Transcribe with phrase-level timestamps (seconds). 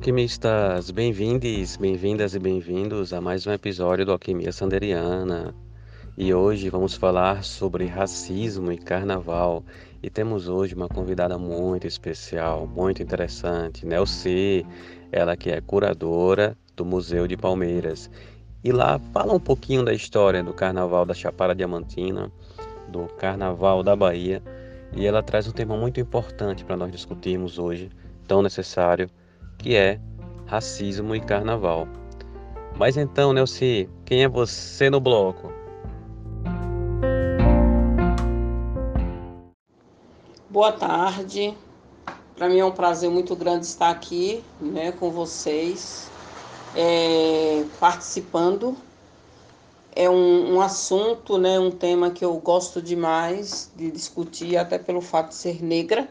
[0.00, 0.90] Alquimistas!
[0.90, 5.54] Bem-vindos, bem-vindas e bem-vindos a mais um episódio do Alquimia Sanderiana.
[6.16, 9.62] E hoje vamos falar sobre racismo e carnaval.
[10.02, 14.64] E temos hoje uma convidada muito especial, muito interessante, Nelci,
[15.12, 18.10] ela que é curadora do Museu de Palmeiras.
[18.64, 22.32] E lá fala um pouquinho da história do Carnaval da Chapada Diamantina,
[22.88, 24.42] do Carnaval da Bahia.
[24.96, 27.90] E ela traz um tema muito importante para nós discutirmos hoje,
[28.26, 29.10] tão necessário,
[29.60, 30.00] que é
[30.46, 31.86] racismo e carnaval.
[32.76, 35.52] Mas então, Nelci, quem é você no bloco?
[40.48, 41.54] Boa tarde.
[42.34, 46.10] Para mim é um prazer muito grande estar aqui, né, com vocês,
[46.74, 48.74] é, participando.
[49.94, 55.02] É um, um assunto, né, um tema que eu gosto demais de discutir, até pelo
[55.02, 56.08] fato de ser negra.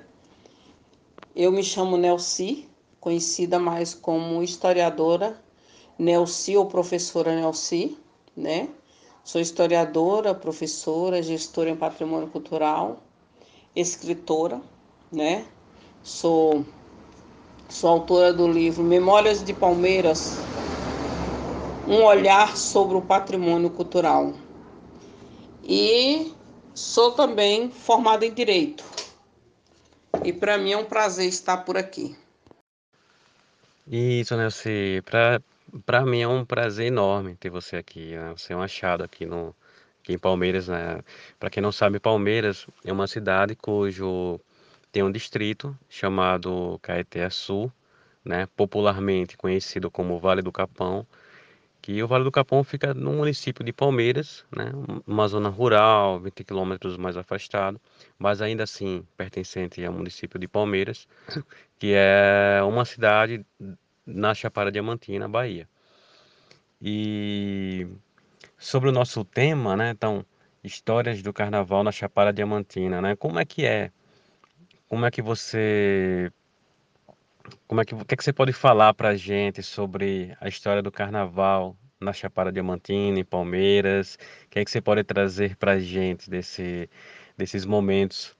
[1.35, 2.68] Eu me chamo Nelci,
[2.99, 5.39] conhecida mais como historiadora
[5.97, 7.97] Nelci ou professora Nelci,
[8.35, 8.69] né?
[9.23, 13.03] Sou historiadora, professora, gestora em patrimônio cultural,
[13.75, 14.61] escritora,
[15.11, 15.45] né?
[16.01, 16.65] Sou,
[17.67, 20.37] sou autora do livro Memórias de Palmeiras,
[21.87, 24.33] um olhar sobre o patrimônio cultural.
[25.63, 26.33] E
[26.73, 28.83] sou também formada em Direito.
[30.23, 32.15] E para mim é um prazer estar por aqui.
[33.91, 34.49] Isso, né?
[34.49, 35.01] Você,
[35.85, 38.31] para mim é um prazer enorme ter você aqui, né?
[38.37, 39.55] Você é um achado aqui no
[40.01, 41.01] aqui em Palmeiras, né?
[41.39, 44.39] Para quem não sabe, Palmeiras é uma cidade cujo
[44.91, 47.71] tem um distrito chamado Caeté Sul,
[48.23, 48.47] né?
[48.55, 51.05] Popularmente conhecido como Vale do Capão,
[51.81, 54.71] que o Vale do Capão fica no município de Palmeiras, né?
[55.07, 57.79] Uma zona rural, 20 quilômetros mais afastado,
[58.17, 61.07] mas ainda assim pertencente ao município de Palmeiras,
[61.79, 63.45] que é uma cidade
[64.05, 65.67] na Chapada Diamantina, Bahia.
[66.81, 67.87] E
[68.57, 69.91] sobre o nosso tema, né?
[69.91, 70.25] Então,
[70.63, 73.15] histórias do Carnaval na Chapada Diamantina, né?
[73.15, 73.91] Como é que é?
[74.87, 76.31] Como é que você
[77.67, 80.47] como é que, o que, é que você pode falar para a gente sobre a
[80.47, 84.17] história do Carnaval na Chapada Diamantina, em Palmeiras?
[84.45, 86.89] O que é que você pode trazer para a gente desse,
[87.37, 88.35] desses momentos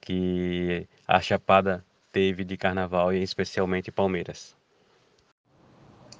[0.00, 4.56] que a Chapada teve de Carnaval e especialmente Palmeiras?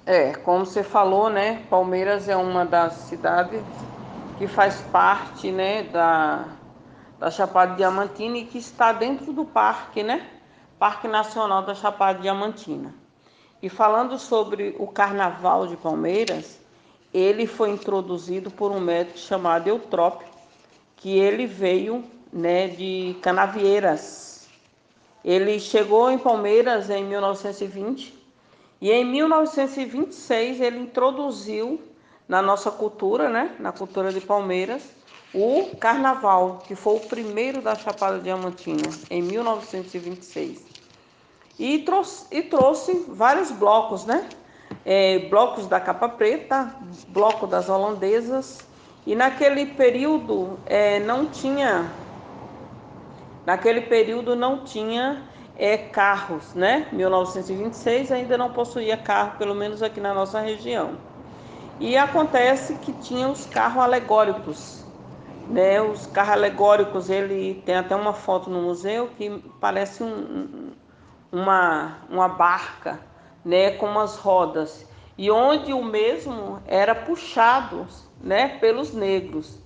[0.05, 1.63] É, como você falou, né?
[1.69, 3.61] Palmeiras é uma das cidades
[4.37, 6.47] que faz parte, né, da,
[7.19, 10.38] da Chapada Diamantina e que está dentro do parque, né?
[10.79, 12.95] Parque Nacional da Chapada Diamantina.
[13.61, 16.57] E falando sobre o Carnaval de Palmeiras,
[17.13, 20.29] ele foi introduzido por um médico chamado Eutrópio,
[20.95, 24.47] que ele veio né, de Canavieiras.
[25.21, 28.17] Ele chegou em Palmeiras em 1920
[28.79, 31.81] e em 1926 ele introduziu
[32.25, 34.81] na nossa cultura, né, na cultura de Palmeiras,
[35.33, 40.63] o Carnaval, que foi o primeiro da Chapada Diamantina, em 1926.
[41.57, 44.27] E trouxe, e trouxe vários blocos, né?
[44.85, 46.73] É, blocos da capa preta,
[47.09, 48.59] bloco das holandesas,
[49.05, 51.91] e naquele período é, não tinha,
[53.45, 55.23] naquele período não tinha
[55.55, 56.87] é, carros, né?
[56.91, 60.97] 1926 ainda não possuía carro, pelo menos aqui na nossa região.
[61.79, 64.88] E acontece que tinha os carros alegóricos,
[65.49, 65.81] né?
[65.81, 69.29] Os carros alegóricos, ele tem até uma foto no museu que
[69.59, 70.71] parece um,
[71.31, 72.99] uma, uma barca,
[73.43, 73.71] né?
[73.71, 74.87] Com umas rodas
[75.17, 77.85] e onde o mesmo era puxado,
[78.21, 78.57] né?
[78.59, 79.59] Pelos negros.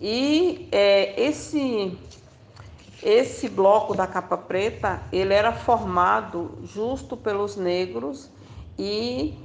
[0.00, 1.96] E é, esse
[3.00, 8.28] esse bloco da capa preta, ele era formado justo pelos negros
[8.76, 9.38] e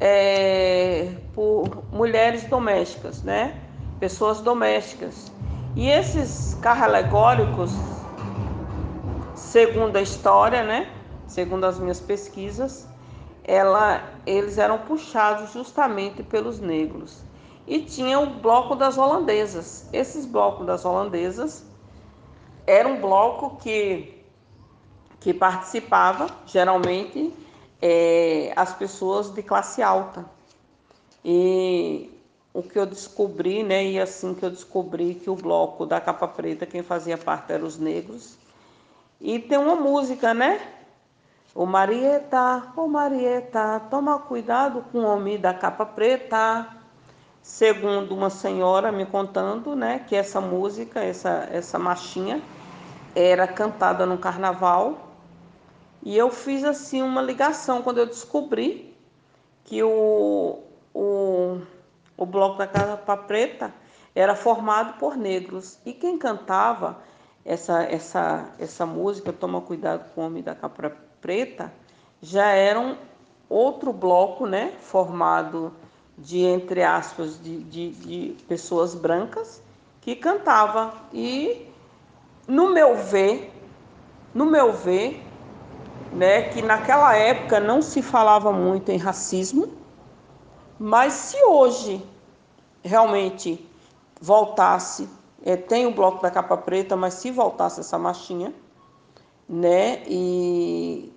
[0.00, 3.60] é, por mulheres domésticas, né?
[4.04, 5.32] Pessoas domésticas.
[5.74, 7.70] E esses carros alegóricos,
[9.34, 10.92] segundo a história, né?
[11.26, 12.86] Segundo as minhas pesquisas,
[13.42, 17.22] ela, eles eram puxados justamente pelos negros.
[17.66, 19.88] e tinha o bloco das holandesas.
[19.90, 21.64] Esses blocos das holandesas
[22.66, 24.22] era um bloco que,
[25.18, 27.32] que participava, geralmente,
[27.80, 30.26] é, as pessoas de classe alta.
[31.24, 32.13] E
[32.54, 36.28] o que eu descobri, né, e assim que eu descobri que o bloco da capa
[36.28, 38.38] preta, quem fazia parte eram os negros.
[39.20, 40.60] E tem uma música, né?
[41.52, 46.68] O Marieta, ô Marieta, toma cuidado com o homem da capa preta
[47.44, 52.40] segundo uma senhora me contando, né, que essa música, essa, essa marchinha,
[53.14, 55.10] era cantada no carnaval.
[56.02, 58.94] E eu fiz assim uma ligação quando eu descobri
[59.64, 60.60] que o,
[60.94, 61.60] o,
[62.16, 63.72] o bloco da Capa Preta
[64.14, 65.78] era formado por negros.
[65.84, 66.98] E quem cantava
[67.44, 71.72] essa, essa, essa música, Toma Cuidado com o Homem da Capa Preta,
[72.22, 72.96] já era um
[73.48, 75.72] outro bloco né, formado
[76.16, 79.60] de entre aspas de, de, de pessoas brancas
[80.00, 81.68] que cantava e
[82.46, 83.52] no meu ver
[84.32, 85.20] no meu ver
[86.12, 89.68] né que naquela época não se falava muito em racismo
[90.78, 92.04] mas se hoje
[92.82, 93.68] realmente
[94.20, 95.08] voltasse
[95.44, 98.52] é, tem o bloco da capa preta mas se voltasse essa marchinha
[99.48, 101.12] né e,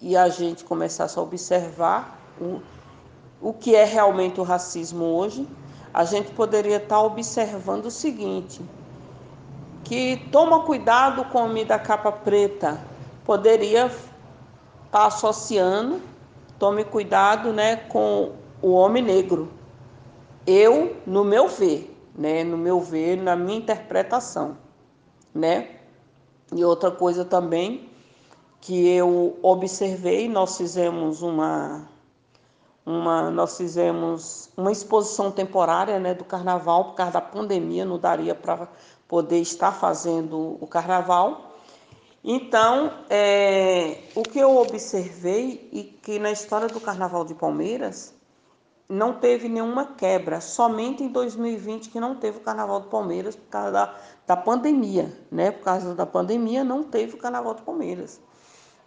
[0.00, 2.60] e a gente começasse a observar o,
[3.42, 5.46] o que é realmente o racismo hoje,
[5.92, 8.62] a gente poderia estar observando o seguinte,
[9.84, 12.80] que toma cuidado com o homem da capa preta,
[13.24, 13.90] poderia
[14.86, 16.00] estar associando,
[16.58, 18.32] tome cuidado né, com
[18.62, 19.50] o homem negro.
[20.46, 24.56] Eu, no meu ver, né, no meu ver, na minha interpretação,
[25.34, 25.76] né?
[26.54, 27.90] E outra coisa também
[28.60, 31.88] que eu observei, nós fizemos uma
[32.84, 38.34] uma, nós fizemos uma exposição temporária né, do carnaval, por causa da pandemia, não daria
[38.34, 38.68] para
[39.06, 41.52] poder estar fazendo o carnaval.
[42.24, 48.14] Então, é, o que eu observei e que na história do Carnaval de Palmeiras
[48.88, 53.48] não teve nenhuma quebra, somente em 2020 que não teve o Carnaval de Palmeiras por
[53.48, 53.96] causa da,
[54.26, 55.50] da pandemia, né?
[55.50, 58.20] Por causa da pandemia não teve o Carnaval de Palmeiras.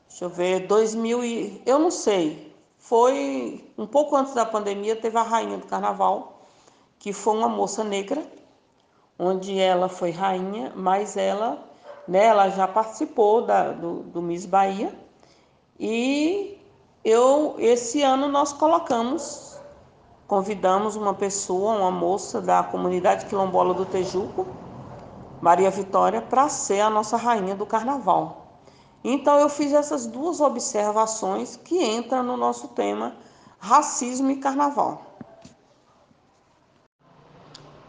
[0.10, 5.18] deixa eu ver, 2000 e, eu não sei, foi um pouco antes da pandemia, teve
[5.18, 6.48] a rainha do carnaval,
[6.98, 8.26] que foi uma moça negra,
[9.18, 11.64] onde ela foi rainha, mas ela,
[12.08, 15.00] né, ela já participou da, do, do Miss Bahia.
[15.80, 16.60] E
[17.04, 19.51] eu, esse ano nós colocamos,
[20.32, 24.48] convidamos uma pessoa, uma moça da comunidade quilombola do Tejuco,
[25.42, 28.48] Maria Vitória, para ser a nossa rainha do carnaval.
[29.04, 33.14] Então eu fiz essas duas observações que entram no nosso tema
[33.60, 35.02] racismo e carnaval.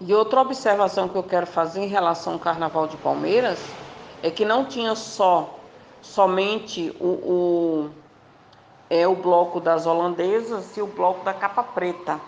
[0.01, 3.61] E outra observação que eu quero fazer em relação ao Carnaval de Palmeiras
[4.21, 5.61] é que não tinha só
[6.01, 7.91] somente o, o,
[8.91, 12.21] é, o bloco das holandesas e o bloco da capa preta,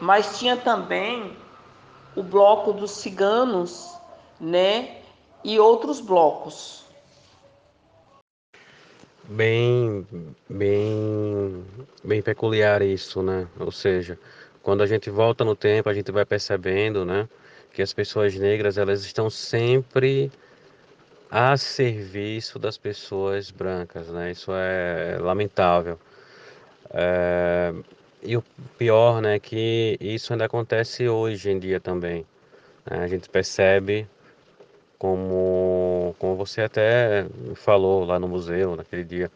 [0.00, 1.36] mas tinha também
[2.14, 3.96] o bloco dos ciganos,
[4.40, 4.98] né,
[5.44, 6.82] e outros blocos
[9.32, 10.06] bem,
[10.48, 11.64] bem,
[12.04, 13.48] bem peculiar isso, né?
[13.58, 14.18] Ou seja,
[14.62, 17.28] quando a gente volta no tempo, a gente vai percebendo, né,
[17.72, 20.30] que as pessoas negras elas estão sempre
[21.30, 24.30] a serviço das pessoas brancas, né?
[24.30, 25.98] Isso é lamentável.
[26.90, 27.72] É...
[28.22, 28.44] E o
[28.78, 32.24] pior, né, que isso ainda acontece hoje em dia também.
[32.88, 32.98] Né?
[32.98, 34.08] A gente percebe
[34.98, 37.26] como, como você até
[37.56, 39.30] falou lá no museu naquele dia.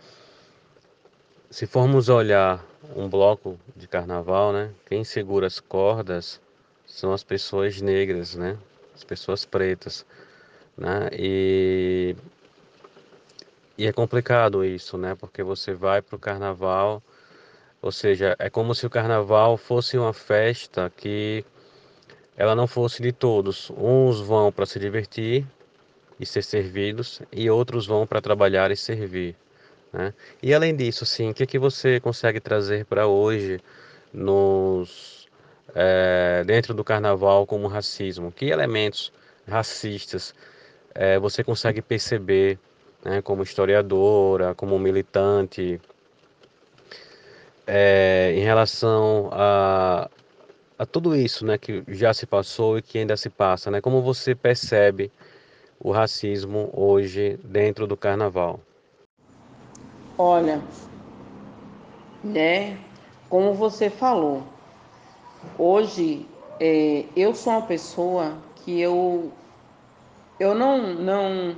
[1.50, 2.64] Se formos olhar
[2.94, 6.40] um bloco de carnaval, né, quem segura as cordas
[6.86, 8.56] são as pessoas negras, né,
[8.94, 10.06] as pessoas pretas.
[10.76, 11.08] né?
[11.12, 12.14] E,
[13.76, 15.14] e é complicado isso, né?
[15.14, 17.02] Porque você vai para o carnaval,
[17.86, 21.44] ou seja, é como se o carnaval fosse uma festa que
[22.36, 23.70] ela não fosse de todos.
[23.70, 25.46] Uns vão para se divertir
[26.18, 29.36] e ser servidos, e outros vão para trabalhar e servir.
[29.92, 30.12] Né?
[30.42, 33.60] E além disso, sim, o que, que você consegue trazer para hoje
[34.12, 35.28] nos,
[35.72, 38.32] é, dentro do carnaval como racismo?
[38.32, 39.12] Que elementos
[39.46, 40.34] racistas
[40.92, 42.58] é, você consegue perceber
[43.04, 45.80] né, como historiadora, como militante,
[47.66, 50.08] é, em relação a,
[50.78, 53.70] a tudo isso né, que já se passou e que ainda se passa?
[53.70, 53.80] Né?
[53.80, 55.10] Como você percebe
[55.80, 58.60] o racismo hoje dentro do carnaval?
[60.18, 60.62] Olha,
[62.24, 62.78] né,
[63.28, 64.42] como você falou,
[65.58, 66.26] hoje
[66.58, 69.30] é, eu sou uma pessoa que eu
[70.40, 71.56] eu não não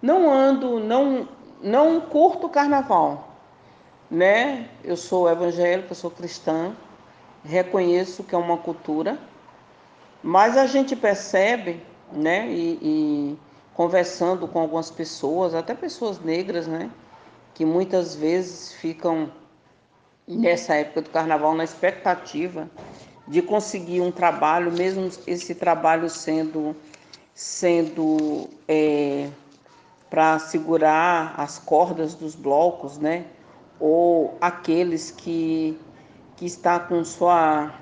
[0.00, 1.28] não ando, não
[1.60, 3.27] não curto carnaval,
[4.10, 4.68] né?
[4.82, 6.74] Eu sou evangélica, sou cristã,
[7.44, 9.18] reconheço que é uma cultura,
[10.22, 12.48] mas a gente percebe, né?
[12.48, 13.38] E, e
[13.74, 16.90] conversando com algumas pessoas, até pessoas negras, né?
[17.54, 19.30] Que muitas vezes ficam
[20.26, 22.68] nessa época do carnaval na expectativa
[23.26, 26.74] de conseguir um trabalho, mesmo esse trabalho sendo
[27.34, 29.28] sendo é,
[30.10, 33.26] para segurar as cordas dos blocos, né?
[33.80, 35.78] Ou aqueles que
[36.36, 37.74] que está com sua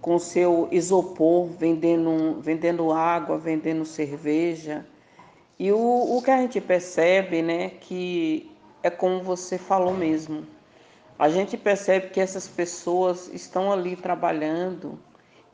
[0.00, 4.86] com seu isopor vendendo vendendo água, vendendo cerveja,
[5.58, 8.50] e o, o que a gente percebe, né, que
[8.82, 10.46] é como você falou mesmo.
[11.18, 14.98] A gente percebe que essas pessoas estão ali trabalhando,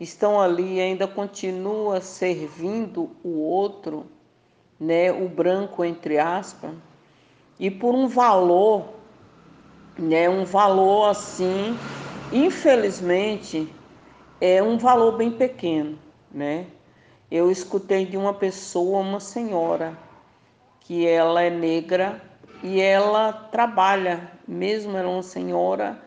[0.00, 4.06] estão ali ainda continua servindo o outro,
[4.78, 6.73] né, o branco entre aspas,
[7.61, 8.88] e por um valor,
[9.99, 11.77] né, um valor assim,
[12.33, 13.73] infelizmente,
[14.41, 15.99] é um valor bem pequeno,
[16.31, 16.67] né?
[17.33, 19.97] eu escutei de uma pessoa, uma senhora,
[20.81, 22.21] que ela é negra
[22.63, 25.99] e ela trabalha, mesmo ela é uma senhora,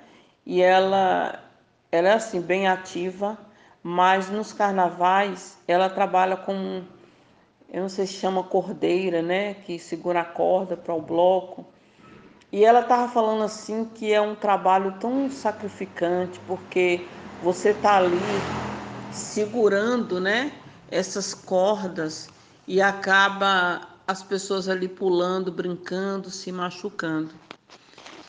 [0.46, 1.40] e ela,
[1.92, 3.36] ela é assim, bem ativa,
[3.82, 6.84] mas nos carnavais ela trabalha com,
[7.74, 11.66] eu não sei se chama cordeira, né, que segura a corda para o bloco.
[12.56, 17.08] E ela estava falando assim que é um trabalho tão sacrificante, porque
[17.42, 18.50] você está ali
[19.10, 20.52] segurando, né?
[20.88, 22.30] essas cordas
[22.68, 27.36] e acaba as pessoas ali pulando, brincando, se machucando.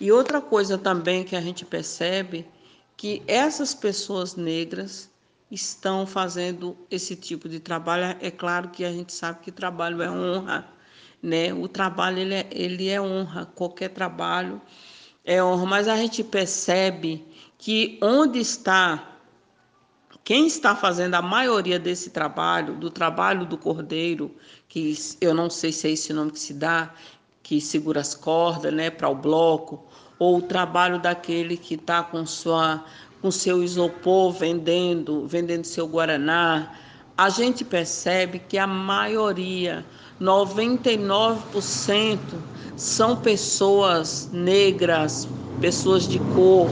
[0.00, 2.46] E outra coisa também que a gente percebe
[2.96, 5.10] que essas pessoas negras
[5.50, 8.16] estão fazendo esse tipo de trabalho.
[8.20, 10.68] É claro que a gente sabe que trabalho é honra,
[11.22, 11.52] né?
[11.52, 14.60] O trabalho ele é, ele é honra, qualquer trabalho
[15.24, 17.24] é honra, mas a gente percebe
[17.58, 19.12] que onde está
[20.22, 24.34] quem está fazendo a maioria desse trabalho, do trabalho do cordeiro,
[24.68, 26.92] que eu não sei se é esse nome que se dá,
[27.44, 29.86] que segura as cordas, né, para o bloco,
[30.18, 32.84] ou o trabalho daquele que está com sua
[33.22, 36.72] com seu isopor vendendo, vendendo seu guaraná,
[37.16, 39.86] a gente percebe que a maioria,
[40.20, 42.18] 99%,
[42.76, 45.28] são pessoas negras,
[45.60, 46.68] pessoas de cor,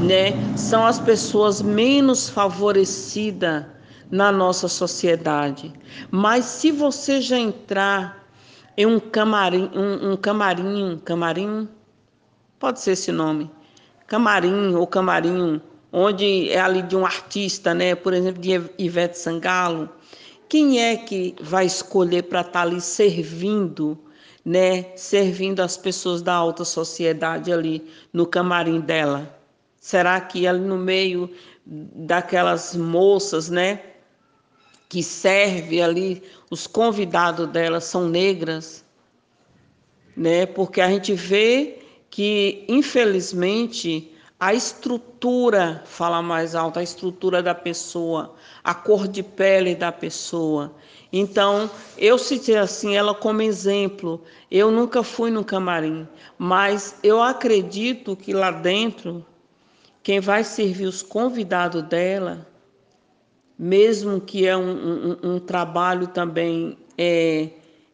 [0.00, 3.64] né, são as pessoas menos favorecidas
[4.10, 5.72] na nossa sociedade.
[6.10, 8.24] Mas se você já entrar
[8.76, 11.68] em um camarim, um, um camarim, camarim,
[12.58, 13.50] pode ser esse nome,
[14.06, 15.60] camarim ou camarim,
[15.92, 19.88] onde é ali de um artista, né, por exemplo, de Ivete Sangalo,
[20.48, 23.98] quem é que vai escolher para estar tá ali servindo,
[24.44, 29.38] né, servindo as pessoas da alta sociedade ali no camarim dela?
[29.80, 31.30] Será que ali no meio
[31.66, 33.80] daquelas moças, né,
[34.88, 38.84] que serve ali, os convidados delas são negras,
[40.16, 40.46] né?
[40.46, 48.36] Porque a gente vê que, infelizmente, a estrutura fala mais alto, a estrutura da pessoa,
[48.64, 50.74] a cor de pele da pessoa.
[51.12, 54.24] Então, eu citei assim ela como exemplo.
[54.50, 59.24] Eu nunca fui no camarim, mas eu acredito que lá dentro
[60.02, 62.46] quem vai servir os convidados dela,
[63.58, 67.50] mesmo que é um, um, um trabalho também, é,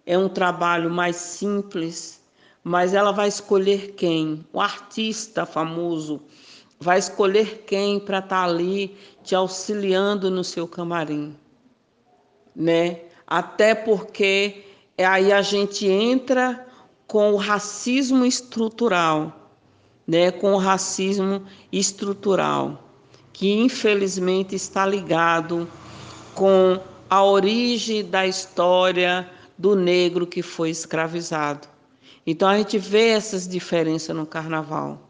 [0.06, 2.20] é um trabalho mais simples,
[2.62, 4.46] mas ela vai escolher quem?
[4.52, 6.22] O artista famoso
[6.82, 11.36] vai escolher quem para estar tá ali te auxiliando no seu camarim,
[12.56, 13.00] né?
[13.26, 14.64] Até porque
[14.96, 16.66] aí a gente entra
[17.06, 19.52] com o racismo estrutural,
[20.06, 20.30] né?
[20.30, 22.82] Com o racismo estrutural,
[23.30, 25.68] que infelizmente está ligado
[26.34, 31.68] com a origem da história do negro que foi escravizado.
[32.26, 35.09] Então a gente vê essas diferenças no carnaval,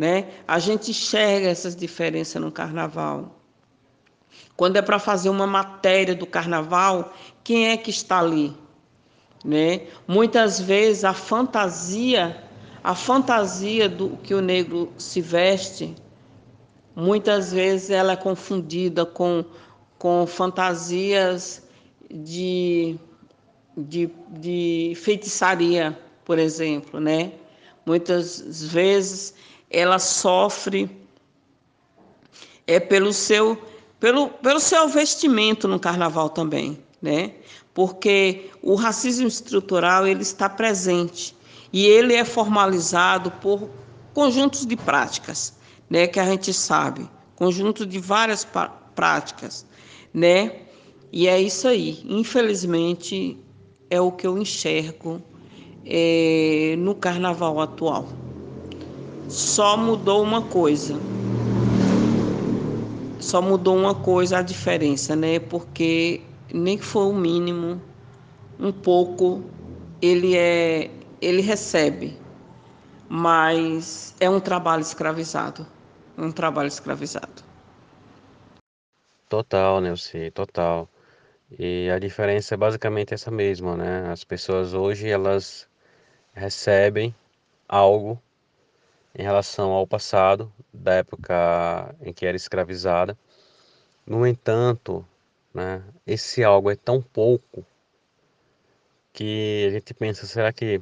[0.00, 0.28] né?
[0.48, 3.38] A gente enxerga essas diferenças no carnaval.
[4.56, 7.12] Quando é para fazer uma matéria do carnaval,
[7.44, 8.56] quem é que está ali?
[9.44, 9.82] Né?
[10.08, 12.42] Muitas vezes a fantasia,
[12.82, 15.94] a fantasia do que o negro se veste,
[16.96, 19.44] muitas vezes ela é confundida com,
[19.98, 21.62] com fantasias
[22.10, 22.96] de,
[23.76, 27.32] de, de feitiçaria, por exemplo, né?
[27.84, 29.34] Muitas vezes
[29.70, 30.90] ela sofre
[32.66, 33.56] é pelo seu
[34.00, 37.34] pelo, pelo seu vestimento no carnaval também, né?
[37.74, 41.36] Porque o racismo estrutural ele está presente
[41.72, 43.68] e ele é formalizado por
[44.14, 45.54] conjuntos de práticas,
[45.88, 46.06] né?
[46.06, 48.46] Que a gente sabe, conjunto de várias
[48.94, 49.66] práticas,
[50.14, 50.62] né?
[51.12, 52.02] E é isso aí.
[52.08, 53.38] Infelizmente
[53.90, 55.20] é o que eu enxergo
[55.84, 58.08] é, no carnaval atual.
[59.30, 60.98] Só mudou uma coisa
[63.20, 65.38] só mudou uma coisa a diferença, né?
[65.38, 66.22] Porque
[66.52, 67.80] nem que for o mínimo,
[68.58, 69.42] um pouco
[70.00, 72.16] ele é ele recebe,
[73.08, 75.66] mas é um trabalho escravizado,
[76.16, 77.44] um trabalho escravizado.
[79.28, 80.88] Total, Nelci, total.
[81.58, 84.10] E a diferença é basicamente essa mesma, né?
[84.10, 85.68] As pessoas hoje elas
[86.32, 87.14] recebem
[87.68, 88.20] algo
[89.14, 93.18] em relação ao passado, da época em que era escravizada.
[94.06, 95.06] No entanto,
[95.54, 97.64] né, esse algo é tão pouco
[99.12, 100.80] que a gente pensa, será que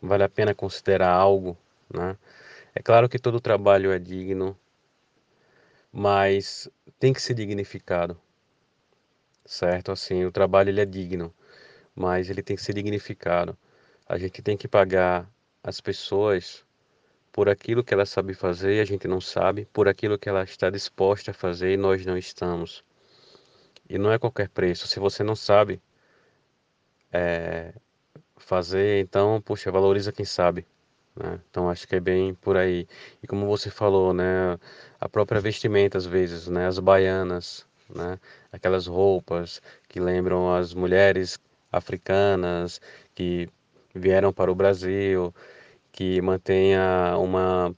[0.00, 1.56] vale a pena considerar algo?
[1.92, 2.16] Né?
[2.74, 4.58] É claro que todo trabalho é digno,
[5.92, 6.68] mas
[6.98, 8.20] tem que ser dignificado,
[9.46, 9.92] certo?
[9.92, 11.32] Assim, o trabalho ele é digno,
[11.94, 13.56] mas ele tem que ser dignificado.
[14.06, 15.26] A gente tem que pagar
[15.62, 16.65] as pessoas
[17.36, 20.42] por aquilo que ela sabe fazer e a gente não sabe, por aquilo que ela
[20.42, 22.82] está disposta a fazer e nós não estamos.
[23.90, 24.88] E não é qualquer preço.
[24.88, 25.78] Se você não sabe
[27.12, 27.74] é,
[28.38, 30.66] fazer, então, puxa, valoriza quem sabe.
[31.14, 31.38] Né?
[31.50, 32.88] Então acho que é bem por aí.
[33.22, 34.58] E como você falou, né,
[34.98, 38.18] a própria vestimenta às vezes, né, as baianas, né,
[38.50, 41.38] aquelas roupas que lembram as mulheres
[41.70, 42.80] africanas
[43.14, 43.46] que
[43.94, 45.34] vieram para o Brasil,
[45.96, 47.74] que mantenha uma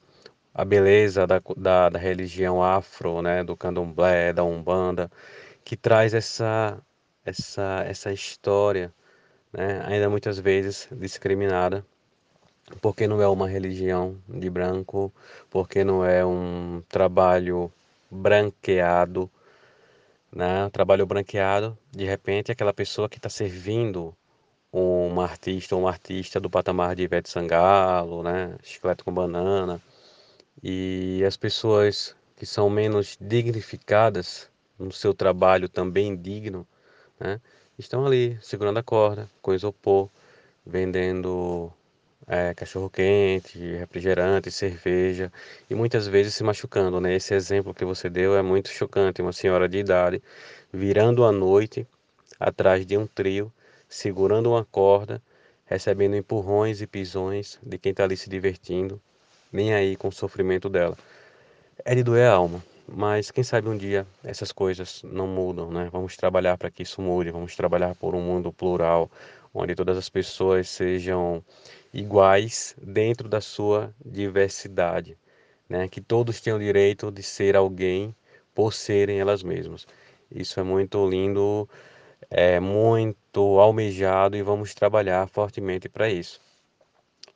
[0.52, 5.11] a beleza da, da, da, religião afro, né, do candomblé, da umbanda,
[5.64, 6.78] que traz essa
[7.24, 8.92] essa essa história,
[9.52, 11.87] né, ainda muitas vezes discriminada,
[12.83, 15.12] porque não é uma religião de branco,
[15.50, 17.72] porque não é um trabalho
[18.11, 19.31] branqueado,
[20.33, 24.16] né, trabalho branqueado, de repente aquela pessoa que está servindo
[24.72, 29.81] uma artista ou um artista do patamar de Ivete Sangalo, né, Chiclete com Banana,
[30.62, 36.66] e as pessoas que são menos dignificadas no seu trabalho também digno,
[37.18, 37.40] né,
[37.78, 40.09] estão ali segurando a corda com isopor,
[40.66, 41.72] vendendo
[42.26, 45.33] é, cachorro quente, refrigerante, cerveja
[45.68, 47.14] e muitas vezes se machucando, né?
[47.14, 50.22] Esse exemplo que você deu é muito chocante, uma senhora de idade
[50.72, 51.87] virando a noite
[52.38, 53.50] atrás de um trio
[53.88, 55.22] segurando uma corda,
[55.64, 59.01] recebendo empurrões e pisões de quem está ali se divertindo,
[59.53, 60.96] nem aí com o sofrimento dela.
[61.85, 65.88] É de doer a alma, mas quem sabe um dia essas coisas não mudam, né?
[65.92, 69.11] Vamos trabalhar para que isso mude, vamos trabalhar por um mundo plural,
[69.55, 71.42] onde todas as pessoas sejam
[71.92, 75.16] iguais dentro da sua diversidade,
[75.68, 75.88] né?
[75.88, 78.14] Que todos tenham o direito de ser alguém
[78.55, 79.87] por serem elas mesmas.
[80.31, 81.68] Isso é muito lindo
[82.31, 86.41] é muito almejado e vamos trabalhar fortemente para isso.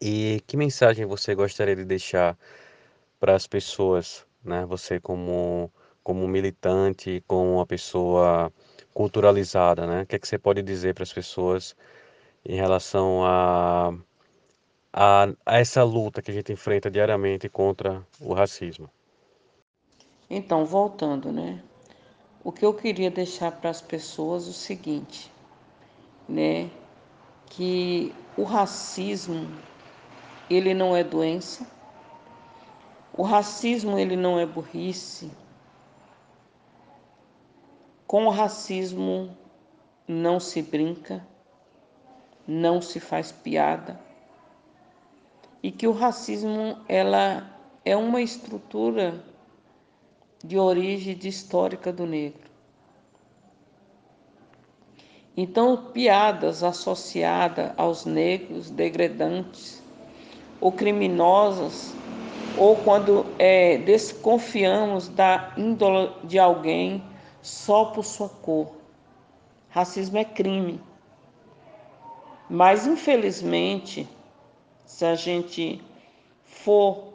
[0.01, 2.37] E que mensagem você gostaria de deixar
[3.21, 4.67] para as pessoas, né?
[4.67, 5.71] Você como
[6.03, 8.53] como militante, como uma pessoa
[8.93, 10.03] culturalizada, né?
[10.03, 11.77] O que, é que você pode dizer para as pessoas
[12.45, 13.95] em relação a,
[14.93, 18.91] a, a essa luta que a gente enfrenta diariamente contra o racismo?
[20.29, 21.63] Então, voltando, né?
[22.45, 25.31] O que eu queria deixar para as pessoas é o seguinte,
[26.29, 26.71] né?
[27.47, 29.49] Que o racismo
[30.51, 31.67] ele não é doença,
[33.13, 35.31] o racismo ele não é burrice.
[38.07, 39.37] Com o racismo
[40.07, 41.27] não se brinca,
[42.47, 43.99] não se faz piada
[45.63, 47.49] e que o racismo ela
[47.85, 49.23] é uma estrutura
[50.43, 52.51] de origem de histórica do negro.
[55.37, 59.83] Então, piadas associadas aos negros degradantes
[60.61, 61.95] ou criminosas,
[62.59, 67.03] ou quando é, desconfiamos da índole de alguém
[67.41, 68.75] só por sua cor.
[69.71, 70.79] Racismo é crime.
[72.51, 74.07] Mas, infelizmente,
[74.85, 75.83] se a gente
[76.45, 77.15] for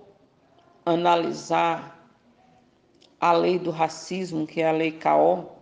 [0.84, 1.97] analisar
[3.20, 5.58] a lei do racismo, que é a lei CAO,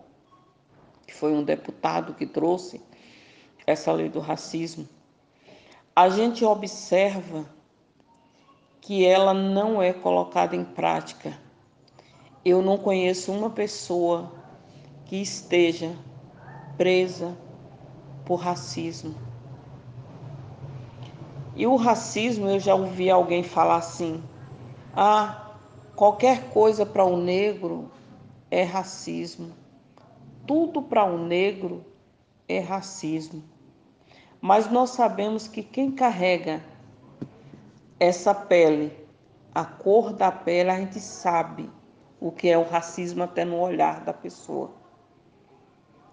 [1.06, 2.80] que foi um deputado que trouxe
[3.66, 4.88] essa lei do racismo,
[5.94, 7.46] a gente observa
[8.80, 11.36] que ela não é colocada em prática.
[12.44, 14.32] Eu não conheço uma pessoa
[15.06, 15.96] que esteja
[16.76, 17.36] presa
[18.24, 19.14] por racismo.
[21.56, 24.22] E o racismo, eu já ouvi alguém falar assim:
[24.94, 25.45] ah,
[25.96, 27.90] qualquer coisa para o um negro
[28.50, 29.52] é racismo.
[30.46, 31.84] Tudo para o um negro
[32.46, 33.42] é racismo.
[34.40, 36.62] Mas nós sabemos que quem carrega
[37.98, 38.92] essa pele,
[39.54, 41.68] a cor da pele, a gente sabe
[42.20, 44.70] o que é o racismo até no olhar da pessoa.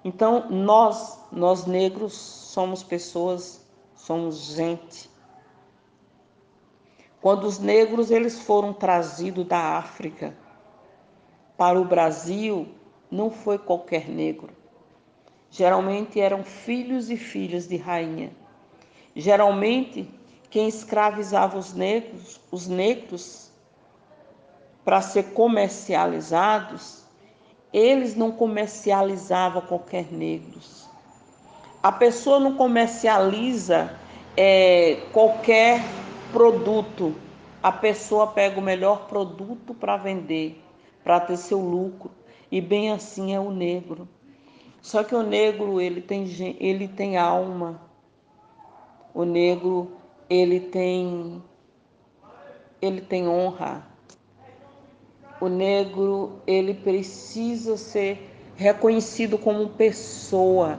[0.03, 3.65] Então, nós, nós negros, somos pessoas,
[3.95, 5.12] somos gente
[7.23, 10.35] quando os negros eles foram trazidos da África
[11.55, 12.67] para o Brasil,
[13.09, 14.49] não foi qualquer negro.
[15.49, 18.29] Geralmente eram filhos e filhas de rainha.
[19.15, 20.05] Geralmente
[20.49, 23.49] quem escravizava os negros, os negros
[24.83, 27.05] para ser comercializados,
[27.71, 30.89] eles não comercializavam qualquer negros.
[31.81, 33.97] A pessoa não comercializa
[34.35, 35.79] é, qualquer
[36.33, 37.15] produto.
[37.61, 40.61] A pessoa pega o melhor produto para vender,
[41.03, 42.11] para ter seu lucro.
[42.51, 44.07] E bem assim é o negro.
[44.81, 46.27] Só que o negro, ele tem,
[46.59, 47.79] ele tem alma.
[49.13, 49.91] O negro,
[50.29, 51.41] ele tem
[52.81, 53.87] ele tem honra.
[55.39, 60.77] O negro, ele precisa ser reconhecido como pessoa.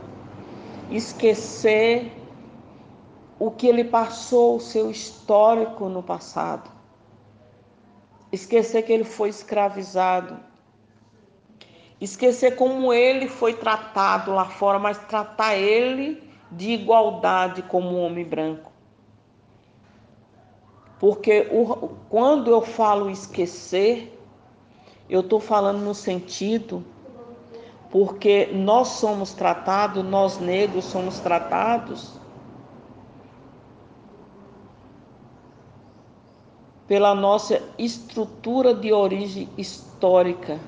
[0.90, 2.12] Esquecer
[3.38, 6.70] o que ele passou, o seu histórico no passado.
[8.30, 10.38] Esquecer que ele foi escravizado.
[12.00, 18.72] Esquecer como ele foi tratado lá fora, mas tratar ele de igualdade como homem branco.
[20.98, 24.18] Porque o, quando eu falo esquecer,
[25.08, 26.84] eu estou falando no sentido
[27.90, 32.18] porque nós somos tratados, nós negros somos tratados
[36.86, 40.60] pela nossa estrutura de origem histórica,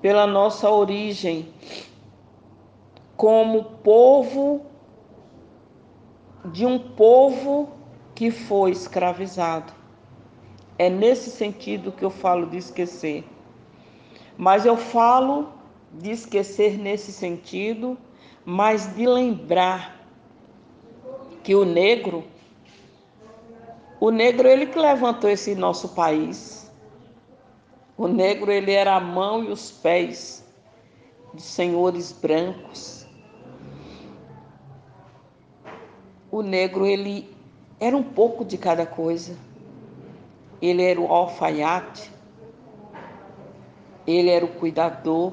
[0.00, 1.48] pela nossa origem
[3.16, 4.62] como povo
[6.52, 7.68] de um povo
[8.14, 9.72] que foi escravizado.
[10.78, 13.24] É nesse sentido que eu falo de esquecer.
[14.36, 15.48] Mas eu falo
[15.92, 17.96] de esquecer nesse sentido,
[18.44, 20.06] mas de lembrar
[21.42, 22.24] que o negro
[23.98, 26.70] o negro ele que levantou esse nosso país.
[27.96, 30.44] O negro ele era a mão e os pés
[31.32, 33.06] de senhores brancos.
[36.30, 37.34] O negro ele
[37.80, 39.36] era um pouco de cada coisa.
[40.60, 42.10] Ele era o alfaiate,
[44.06, 45.32] ele era o cuidador,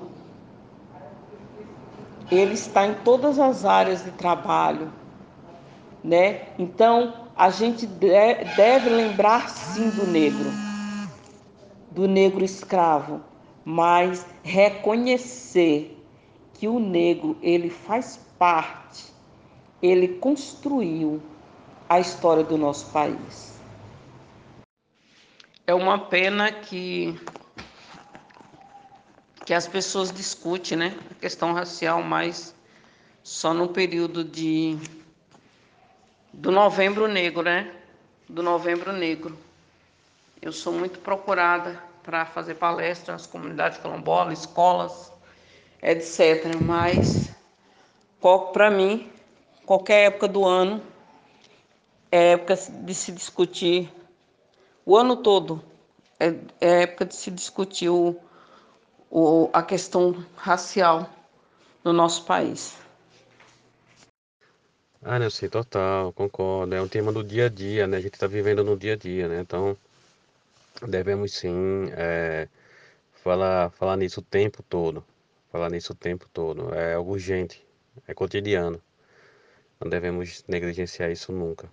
[2.32, 4.92] ele está em todas as áreas de trabalho,
[6.04, 6.50] né?
[6.60, 10.52] Então, a gente deve lembrar sim do negro,
[11.92, 13.22] do negro escravo,
[13.64, 15.98] mas reconhecer
[16.54, 19.06] que o negro ele faz parte,
[19.82, 21.22] ele construiu
[21.90, 23.54] a história do nosso país.
[25.66, 27.18] É uma pena que
[29.46, 32.56] que as pessoas discutem, né, a questão racial, mas
[33.22, 34.78] só no período de
[36.34, 37.72] do Novembro Negro, né?
[38.28, 39.38] Do Novembro Negro.
[40.42, 45.14] Eu sou muito procurada para fazer palestras nas comunidades quilombolas, escolas,
[45.82, 46.56] etc.
[46.60, 47.32] Mas
[48.52, 49.12] para mim,
[49.66, 50.82] qualquer época do ano
[52.12, 53.92] é época de se discutir
[54.86, 55.64] o ano todo.
[56.20, 58.16] É, é época de se discutir o,
[59.10, 61.10] o, a questão racial,
[61.84, 62.83] no nosso país.
[65.06, 66.74] Ah, não sei, total, concordo.
[66.74, 67.98] É um tema do dia a dia, né?
[67.98, 69.42] A gente está vivendo no dia a dia, né?
[69.42, 69.78] Então,
[70.88, 72.48] devemos sim é,
[73.24, 75.04] falar, falar nisso o tempo todo.
[75.52, 76.74] Falar nisso o tempo todo.
[76.74, 77.66] É algo urgente,
[78.08, 78.82] é cotidiano.
[79.80, 81.70] Não devemos negligenciar isso nunca.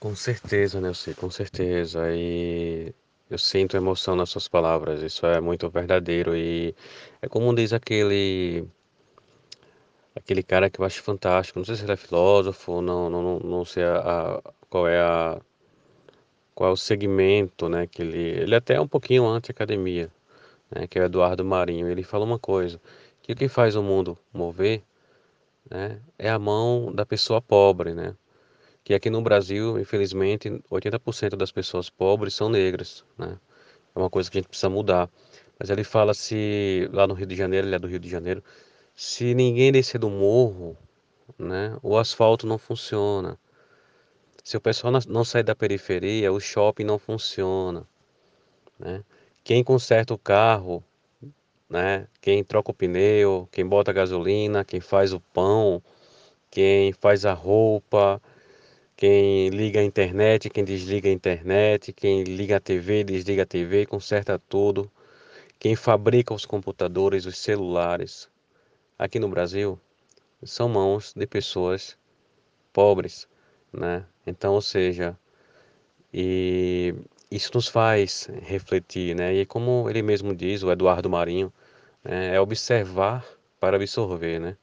[0.00, 0.92] Com certeza, né?
[0.94, 2.12] Sei, com certeza.
[2.12, 2.92] E
[3.30, 5.00] eu sinto emoção nas suas palavras.
[5.00, 6.36] Isso é muito verdadeiro.
[6.36, 6.74] E
[7.22, 8.68] é como diz aquele
[10.26, 11.58] aquele cara que eu acho fantástico.
[11.60, 13.98] Não sei se ele é filósofo, não, não, não sei a,
[14.38, 15.40] a, qual é a
[16.54, 17.86] qual é o segmento, né?
[17.86, 20.10] Que ele, ele é até é um pouquinho anti-academia,
[20.70, 20.86] né?
[20.88, 21.88] Que é o Eduardo Marinho.
[21.88, 22.80] Ele fala uma coisa:
[23.22, 24.82] que o que faz o mundo mover,
[25.70, 26.00] né?
[26.18, 28.16] É a mão da pessoa pobre, né?
[28.84, 33.38] Que aqui no Brasil, infelizmente, 80% das pessoas pobres são negras, né?
[33.94, 35.10] É uma coisa que a gente precisa mudar.
[35.58, 38.42] Mas ele fala se lá no Rio de Janeiro, ele é do Rio de Janeiro,
[38.96, 40.74] se ninguém descer do morro,
[41.38, 43.38] né, o asfalto não funciona.
[44.42, 47.86] Se o pessoal não sair da periferia, o shopping não funciona.
[48.78, 49.04] Né?
[49.44, 50.82] Quem conserta o carro,
[51.68, 52.08] né?
[52.22, 55.82] quem troca o pneu, quem bota gasolina, quem faz o pão,
[56.50, 58.22] quem faz a roupa,
[58.96, 63.84] quem liga a internet, quem desliga a internet, quem liga a TV, desliga a TV,
[63.84, 64.90] conserta tudo,
[65.58, 68.30] quem fabrica os computadores, os celulares,
[68.98, 69.78] aqui no Brasil
[70.44, 71.96] são mãos de pessoas
[72.72, 73.28] pobres,
[73.72, 74.04] né?
[74.26, 75.18] Então, ou seja,
[76.12, 76.94] e
[77.30, 79.34] isso nos faz refletir, né?
[79.34, 81.52] E como ele mesmo diz, o Eduardo Marinho,
[82.04, 82.34] né?
[82.34, 83.24] é observar
[83.60, 84.56] para absorver, né?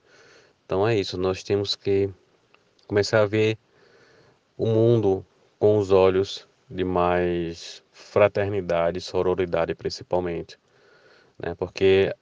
[0.65, 2.10] Então é isso, nós temos que
[2.88, 3.58] começar a ver
[4.58, 5.26] o mundo
[5.60, 10.58] com os olhos de mais fraternidade, sororidade principalmente,
[11.38, 11.54] né?
[11.56, 12.13] Porque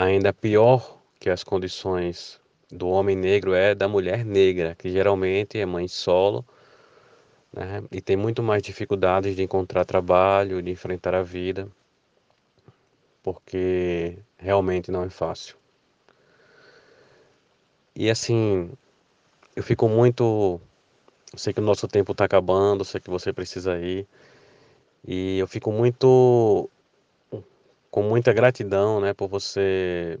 [0.00, 5.66] Ainda pior que as condições do homem negro é da mulher negra, que geralmente é
[5.66, 6.46] mãe solo,
[7.52, 7.82] né?
[7.90, 11.68] E tem muito mais dificuldades de encontrar trabalho, de enfrentar a vida,
[13.24, 15.56] porque realmente não é fácil.
[17.96, 18.70] E assim,
[19.56, 20.60] eu fico muito.
[21.32, 24.06] Eu sei que o nosso tempo está acabando, sei que você precisa ir.
[25.04, 26.70] E eu fico muito
[27.90, 30.18] com muita gratidão, né, por você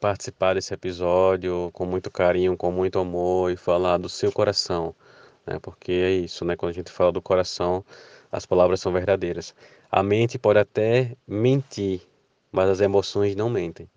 [0.00, 4.94] participar desse episódio com muito carinho, com muito amor e falar do seu coração,
[5.46, 5.58] né?
[5.60, 6.56] Porque é isso, né?
[6.56, 7.84] Quando a gente fala do coração,
[8.30, 9.54] as palavras são verdadeiras.
[9.90, 12.02] A mente pode até mentir,
[12.52, 13.88] mas as emoções não mentem.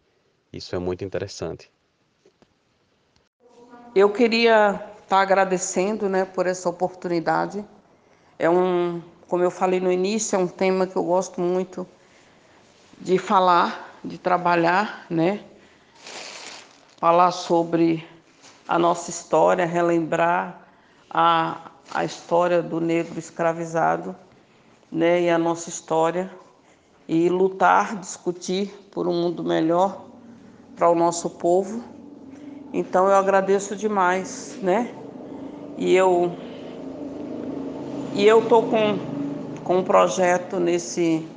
[0.54, 1.72] Isso é muito interessante.
[3.94, 7.66] Eu queria estar tá agradecendo, né, por essa oportunidade.
[8.40, 11.86] É um, como eu falei no início, é um tema que eu gosto muito
[13.02, 15.42] de falar, de trabalhar, né?
[16.98, 18.08] Falar sobre
[18.68, 20.62] a nossa história, relembrar
[21.10, 24.16] a, a história do negro escravizado,
[24.92, 25.24] né?
[25.24, 26.32] E a nossa história
[27.08, 30.06] e lutar, discutir por um mundo melhor
[30.76, 31.84] para o nosso povo.
[32.72, 34.94] Então eu agradeço demais, né?
[35.76, 36.32] E eu
[38.14, 38.98] e eu tô com
[39.64, 41.28] com um projeto nesse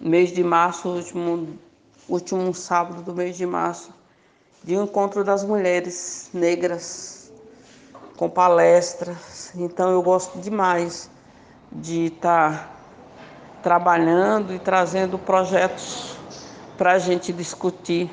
[0.00, 1.58] mês de março, último,
[2.08, 3.92] último sábado do mês de março,
[4.62, 7.32] de um encontro das mulheres negras
[8.16, 9.52] com palestras.
[9.54, 11.10] Então eu gosto demais
[11.70, 12.74] de estar tá
[13.62, 16.16] trabalhando e trazendo projetos
[16.76, 18.10] para a gente discutir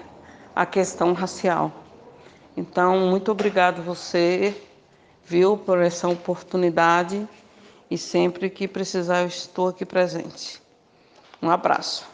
[0.55, 1.71] a questão racial.
[2.55, 4.55] Então, muito obrigado você,
[5.25, 7.27] viu, por essa oportunidade
[7.89, 10.60] e sempre que precisar eu estou aqui presente.
[11.41, 12.07] Um abraço.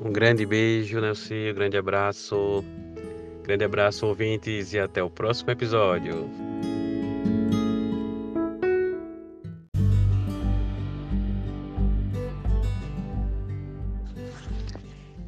[0.00, 2.64] Um grande beijo, Nelci, um grande abraço.
[3.42, 6.30] Grande abraço, ouvintes, e até o próximo episódio.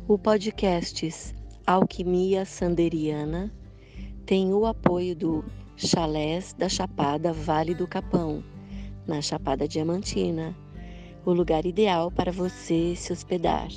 [0.07, 1.35] O podcast
[1.67, 3.53] Alquimia Sanderiana
[4.27, 5.45] tem o apoio do
[5.87, 8.45] chalés da Chapada Vale do Capão,
[9.07, 10.55] na Chapada Diamantina,
[11.25, 13.69] o lugar ideal para você se hospedar.